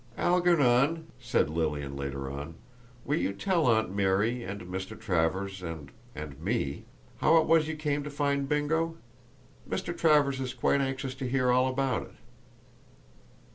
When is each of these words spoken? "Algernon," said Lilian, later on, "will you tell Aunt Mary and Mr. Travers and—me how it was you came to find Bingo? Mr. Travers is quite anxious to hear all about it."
"Algernon," 0.17 1.11
said 1.19 1.47
Lilian, 1.47 1.95
later 1.95 2.27
on, 2.27 2.55
"will 3.05 3.19
you 3.19 3.31
tell 3.31 3.67
Aunt 3.67 3.93
Mary 3.95 4.41
and 4.43 4.61
Mr. 4.61 4.99
Travers 4.99 5.61
and—me 5.61 6.85
how 7.19 7.37
it 7.37 7.45
was 7.45 7.67
you 7.67 7.75
came 7.75 8.03
to 8.03 8.09
find 8.09 8.49
Bingo? 8.49 8.97
Mr. 9.69 9.95
Travers 9.95 10.39
is 10.39 10.55
quite 10.55 10.81
anxious 10.81 11.13
to 11.13 11.29
hear 11.29 11.51
all 11.51 11.67
about 11.67 12.01
it." 12.01 12.13